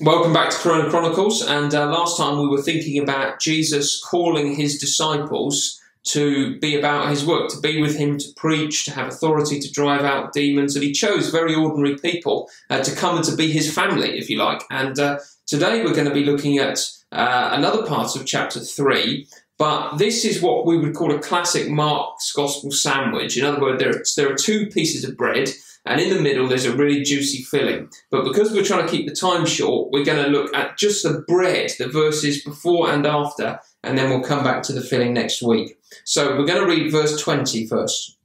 [0.00, 1.46] Welcome back to Corona Chronicles.
[1.46, 7.10] And uh, last time we were thinking about Jesus calling his disciples to be about
[7.10, 10.74] his work, to be with him, to preach, to have authority to drive out demons.
[10.74, 14.28] And he chose very ordinary people uh, to come and to be his family, if
[14.28, 14.62] you like.
[14.68, 16.80] And uh, today we're going to be looking at
[17.12, 19.28] uh, another part of chapter 3.
[19.58, 23.36] But this is what we would call a classic Mark's Gospel sandwich.
[23.36, 25.50] In other words, there, there are two pieces of bread
[25.86, 27.90] and in the middle there's a really juicy filling.
[28.10, 31.02] But because we're trying to keep the time short, we're going to look at just
[31.02, 35.12] the bread, the verses before and after, and then we'll come back to the filling
[35.12, 35.78] next week.
[36.04, 38.16] So we're going to read verse 20 first.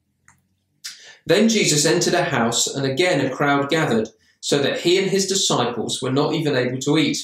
[1.26, 5.28] Then Jesus entered a house, and again a crowd gathered, so that he and his
[5.28, 7.18] disciples were not even able to eat.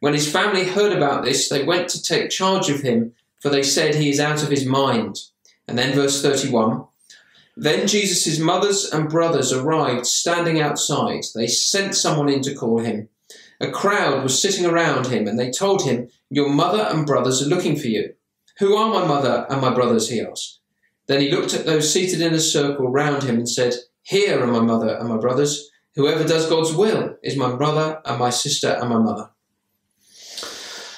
[0.00, 3.62] When his family heard about this, they went to take charge of him, for they
[3.62, 5.18] said he is out of his mind.
[5.66, 6.86] And then verse 31
[7.56, 11.24] then Jesus' mothers and brothers arrived standing outside.
[11.34, 13.08] They sent someone in to call him.
[13.60, 17.48] A crowd was sitting around him, and they told him, Your mother and brothers are
[17.48, 18.14] looking for you.
[18.58, 20.08] Who are my mother and my brothers?
[20.08, 20.60] he asked.
[21.06, 24.46] Then he looked at those seated in a circle round him and said, Here are
[24.46, 25.70] my mother and my brothers.
[25.94, 29.30] Whoever does God's will is my brother and my sister and my mother.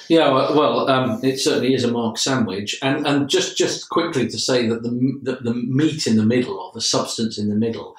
[0.07, 4.37] Yeah, well, um, it certainly is a Mark sandwich, and and just just quickly to
[4.37, 7.95] say that the, the the meat in the middle or the substance in the middle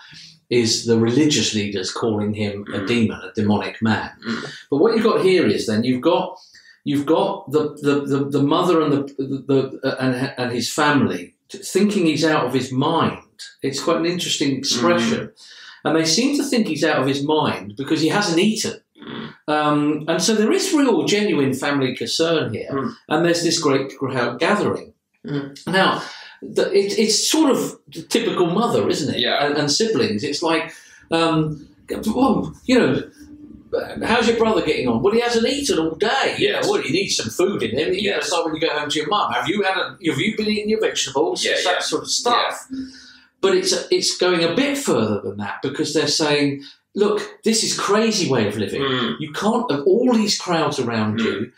[0.49, 2.87] is the religious leaders calling him a mm.
[2.87, 4.11] demon, a demonic man.
[4.27, 4.55] Mm.
[4.71, 6.39] But what you've got here is then you've got
[6.85, 10.73] you've got the the, the, the mother and the, the, the uh, and, and his
[10.73, 13.23] family thinking he's out of his mind.
[13.63, 15.47] It's quite an interesting expression, mm.
[15.85, 18.81] and they seem to think he's out of his mind because he hasn't eaten.
[19.49, 22.93] Um, and so there is real, genuine family concern here, mm.
[23.09, 23.93] and there's this great
[24.39, 24.93] gathering.
[25.25, 25.67] Mm.
[25.69, 26.03] Now,
[26.43, 29.21] the, it, it's sort of typical mother, isn't it?
[29.21, 29.45] Yeah.
[29.45, 30.25] And, and siblings.
[30.25, 30.73] It's like,
[31.11, 31.69] um,
[32.07, 33.11] well, you know,
[34.05, 35.03] how's your brother getting on?
[35.03, 36.37] Well, he hasn't eaten all day.
[36.39, 36.61] Yeah.
[36.63, 37.95] Well, you need some food in him.
[37.95, 38.31] You yes.
[38.31, 39.33] know, like when you go home to your mum.
[39.33, 39.77] Have you had?
[39.77, 41.45] A, have you been eating your vegetables?
[41.45, 41.79] Yeah, that yeah.
[41.81, 42.67] sort of stuff.
[42.71, 42.85] Yeah.
[43.41, 46.65] But it's it's going a bit further than that because they're saying
[46.97, 48.83] look, this is crazy way of living.
[48.83, 49.17] Mm.
[49.21, 51.25] You can't have all these crowds around mm.
[51.25, 51.53] you.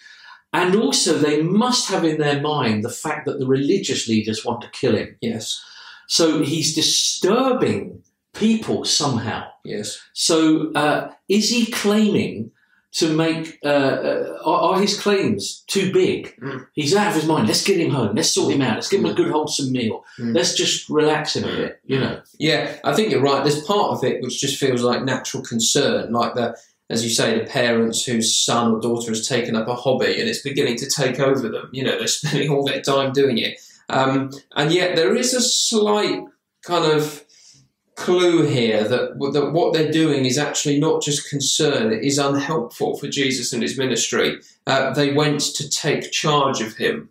[0.53, 4.61] And also, they must have in their mind the fact that the religious leaders want
[4.63, 5.17] to kill him.
[5.21, 5.63] Yes.
[6.09, 8.03] So he's disturbing
[8.35, 9.49] people somehow.
[9.65, 10.01] Yes.
[10.13, 12.51] So uh, is he claiming
[12.91, 16.35] to make uh, uh, are, his claims too big?
[16.41, 16.67] Mm.
[16.73, 17.47] He's out of his mind.
[17.47, 18.17] Let's get him home.
[18.17, 18.77] Let's sort him out.
[18.77, 20.05] Let's give him a good wholesome meal.
[20.19, 20.35] Mm.
[20.35, 21.81] Let's just relax him a bit.
[21.85, 22.23] You know.
[22.39, 23.43] Yeah, I think you're right.
[23.43, 26.57] There's part of it which just feels like natural concern, like the
[26.91, 30.29] as you say, the parents whose son or daughter has taken up a hobby and
[30.29, 31.69] it's beginning to take over them.
[31.73, 35.41] You know, they're spending all their time doing it, um, and yet there is a
[35.41, 36.21] slight
[36.63, 37.25] kind of
[37.99, 42.97] clue here that, that what they're doing is actually not just concern, it is unhelpful
[42.97, 44.41] for Jesus and his ministry.
[44.67, 47.11] Uh, they went to take charge of him.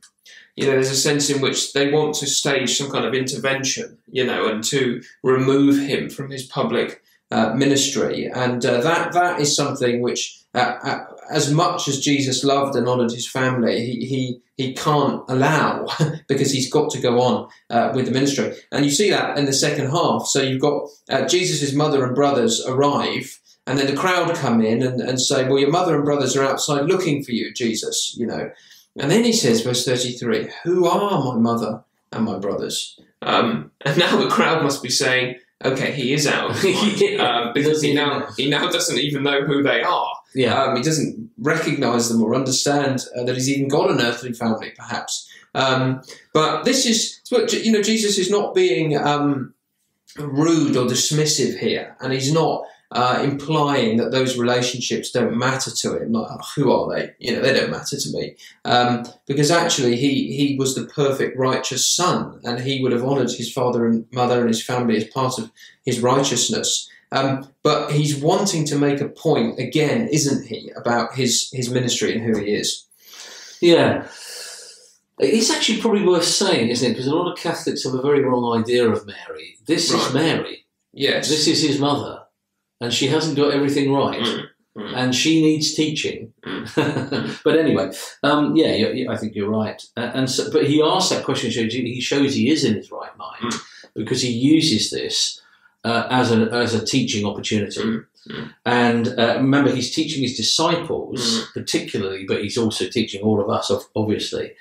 [0.55, 3.97] You know, there's a sense in which they want to stage some kind of intervention,
[4.09, 8.31] you know, and to remove him from his public uh, ministry.
[8.33, 12.87] And uh, that that is something which uh, uh, as much as Jesus loved and
[12.87, 15.87] honoured his family, he, he, he can't allow
[16.27, 18.53] because he's got to go on uh, with the ministry.
[18.71, 20.25] And you see that in the second half.
[20.27, 24.81] So you've got uh, Jesus' mother and brothers arrive, and then the crowd come in
[24.81, 28.25] and, and say, Well, your mother and brothers are outside looking for you, Jesus, you
[28.25, 28.51] know.
[28.99, 32.99] And then he says, verse 33, Who are my mother and my brothers?
[33.21, 36.51] Um, and now the crowd must be saying, okay, he is out
[37.19, 40.13] um, because he now he now doesn't even know who they are.
[40.35, 44.33] Yeah, um, he doesn't recognise them or understand uh, that he's even got an earthly
[44.33, 45.29] family, perhaps.
[45.55, 46.03] Um,
[46.33, 47.19] but this is,
[47.63, 49.53] you know, Jesus is not being um,
[50.17, 55.97] rude or dismissive here, and he's not uh, implying that those relationships don't matter to
[55.97, 56.13] him.
[56.13, 57.11] Like, oh, who are they?
[57.19, 58.35] You know, they don't matter to me.
[58.63, 63.31] Um, because actually, he he was the perfect righteous son, and he would have honoured
[63.31, 65.51] his father and mother and his family as part of
[65.85, 66.89] his righteousness.
[67.11, 72.13] Um, but he's wanting to make a point again, isn't he, about his his ministry
[72.13, 72.85] and who he is?
[73.61, 74.07] Yeah.
[75.19, 76.93] It's actually probably worth saying, isn't it?
[76.93, 79.57] Because a lot of Catholics have a very wrong idea of Mary.
[79.65, 79.99] This right.
[79.99, 80.65] is Mary.
[80.93, 81.27] Yes.
[81.27, 82.26] This is his mother
[82.79, 84.21] and she hasn't got everything right.
[84.21, 84.45] Mm.
[84.77, 84.95] Mm.
[84.95, 87.39] And she needs teaching, mm.
[87.43, 87.91] but anyway,
[88.21, 89.81] um, yeah, I think you're right.
[89.95, 91.49] And so, but he asks that question.
[91.49, 93.59] He shows he is in his right mind mm.
[93.95, 95.41] because he uses this
[95.83, 97.81] uh, as a as a teaching opportunity.
[97.81, 98.05] Mm.
[98.29, 98.53] Mm.
[98.65, 103.71] And uh, remember, he's teaching his disciples particularly, but he's also teaching all of us,
[103.95, 104.53] obviously.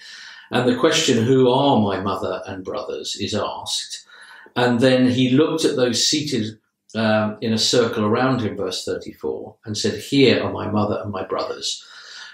[0.51, 4.07] And the question, "Who are my mother and brothers?" is asked,
[4.55, 6.59] and then he looked at those seated
[6.95, 11.11] um, in a circle around him, verse 34, and said, Here are my mother and
[11.13, 11.85] my brothers.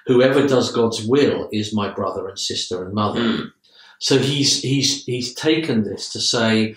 [0.06, 3.20] Whoever does God's will is my brother and sister and mother.
[3.20, 3.52] Mm.
[3.98, 6.74] So he's he's he's taken this to say,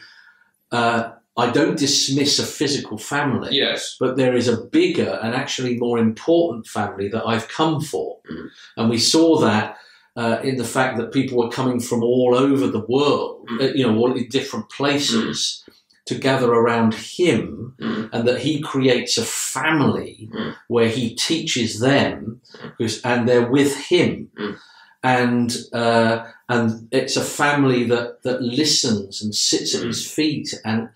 [0.71, 3.97] uh, I don't dismiss a physical family, Yes.
[3.99, 8.47] but there is a bigger and actually more important family that I've come for, Mm.
[8.77, 9.77] and we saw that.
[10.17, 13.75] Uh, in the fact that people were coming from all over the world, Mm.
[13.77, 15.61] you know, all in different places
[16.05, 18.09] to gather around him, Mm.
[18.13, 20.53] and that he creates a family Mm.
[20.67, 22.41] where he teaches them,
[23.03, 24.55] and they're with him, Mm.
[25.03, 29.87] and uh, and it's a family that that listens and sits at Mm.
[29.87, 30.89] his feet, and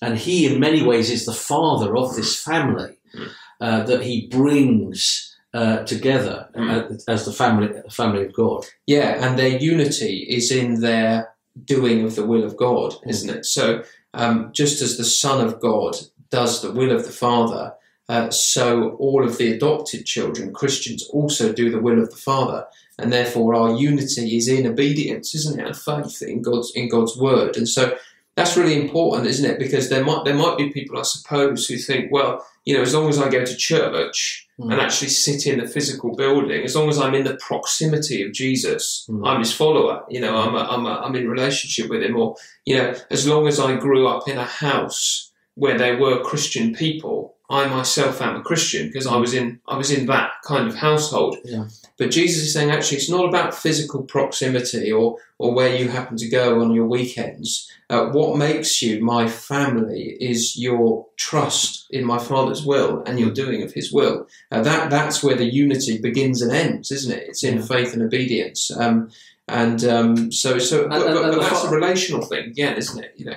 [0.00, 3.28] and he in many ways is the father of this family Mm.
[3.60, 5.28] uh, that he brings.
[5.54, 6.70] Uh, together Mm.
[6.70, 8.64] uh, as the family, family of God.
[8.86, 11.28] Yeah, and their unity is in their
[11.66, 13.44] doing of the will of God, isn't it?
[13.44, 13.82] So,
[14.14, 15.96] um, just as the Son of God
[16.30, 17.74] does the will of the Father,
[18.08, 22.66] uh, so all of the adopted children, Christians, also do the will of the Father,
[22.98, 27.16] and therefore our unity is in obedience, isn't it, and faith in God's in God's
[27.16, 27.96] word, and so
[28.36, 29.58] that's really important, isn't it?
[29.58, 32.94] Because there might there might be people, I suppose, who think, well, you know, as
[32.94, 34.70] long as I go to church Mm.
[34.70, 38.32] and actually sit in the physical building, as long as I'm in the proximity of
[38.32, 39.26] Jesus, Mm.
[39.26, 40.02] I'm his follower.
[40.10, 42.36] You know, I'm a, I'm a, I'm in relationship with him, or
[42.66, 46.74] you know, as long as I grew up in a house where there were Christian
[46.74, 50.68] people, I myself am a Christian because I was in I was in that kind
[50.68, 51.36] of household.
[51.44, 51.66] Yeah.
[51.98, 56.16] But Jesus is saying actually, it's not about physical proximity or or where you happen
[56.18, 57.70] to go on your weekends.
[57.90, 63.30] Uh, what makes you my family is your trust in my Father's will and your
[63.30, 64.26] doing of His will.
[64.50, 67.24] Uh, that that's where the unity begins and ends, isn't it?
[67.28, 67.64] It's in Yeah.
[67.66, 68.70] faith and obedience.
[68.74, 69.10] Um,
[69.48, 73.12] and um, so, so, And- and- but, and that's a relational thing, again, isn't it?
[73.16, 73.36] You know,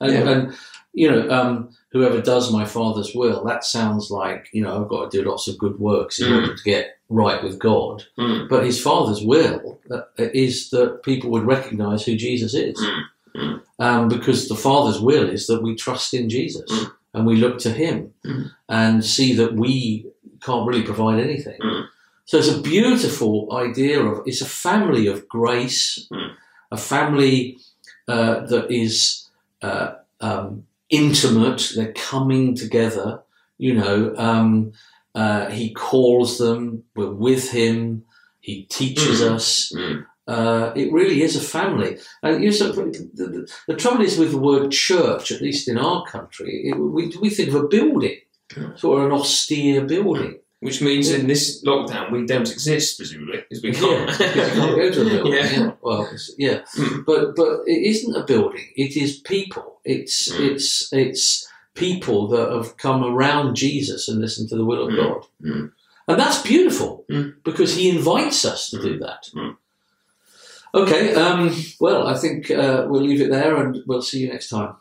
[0.00, 0.28] And, Yeah.
[0.30, 0.54] and
[0.92, 5.10] you know, um, whoever does my father's will, that sounds like you know I've got
[5.10, 6.34] to do lots of good works in Mm.
[6.40, 8.04] order to get right with God.
[8.18, 8.48] Mm.
[8.48, 13.02] But his father's will uh, is that people would recognise who Jesus is, Mm.
[13.36, 13.60] Mm.
[13.78, 16.92] Um, because the father's will is that we trust in Jesus Mm.
[17.14, 18.50] and we look to Him Mm.
[18.68, 20.06] and see that we
[20.40, 21.58] can't really provide anything.
[22.24, 26.08] So it's a beautiful idea of it's a family of grace,
[26.70, 27.58] a family
[28.08, 29.28] uh, that is
[29.62, 31.72] uh, um, intimate.
[31.74, 33.22] They're coming together.
[33.58, 34.72] You know, um,
[35.14, 36.84] uh, he calls them.
[36.96, 38.04] We're with him.
[38.40, 39.30] He teaches Mm.
[39.34, 39.72] us.
[39.74, 40.06] Mm.
[40.26, 41.98] Uh, it really is a family.
[42.22, 45.76] And you know, the, the, the trouble is with the word church, at least in
[45.76, 48.16] our country, it, we, we think of a building,
[48.54, 48.78] Mm.
[48.78, 50.38] sort of an austere building.
[50.60, 54.18] Which means in this lockdown we don't exist, presumably, because we Yeah, can't.
[54.18, 55.32] because you can't go to a building.
[55.32, 55.50] Yeah.
[55.52, 55.72] Yeah.
[55.82, 57.04] Well, yeah, Mm.
[57.06, 58.66] but but it isn't a building.
[58.76, 59.80] It is people.
[59.84, 60.50] It's Mm.
[60.50, 64.96] it's it's people that have come around Jesus and listened to the will of Mm.
[64.96, 65.72] God, Mm.
[66.08, 67.34] and that's beautiful Mm.
[67.44, 69.30] because He invites us to do that.
[69.34, 69.56] Mm.
[70.74, 71.14] Okay.
[71.14, 74.74] Um, well, I think uh, we'll leave it there, and we'll see you next time.